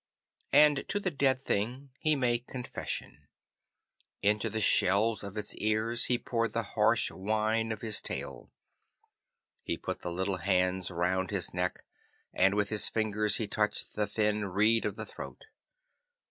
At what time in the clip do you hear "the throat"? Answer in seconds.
14.95-15.45